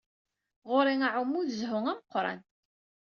Ɣer-i, 0.71 0.95
aɛumu 1.07 1.41
d 1.47 1.49
zzhu 1.53 1.77
ameqran. 1.91 2.41